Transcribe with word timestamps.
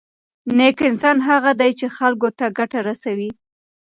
نېک 0.57 0.77
انسان 0.89 1.17
هغه 1.29 1.51
دی 1.59 1.71
چې 1.79 1.87
خلکو 1.97 2.27
ته 2.37 2.45
ګټه 2.57 2.79
رسوي. 2.89 3.29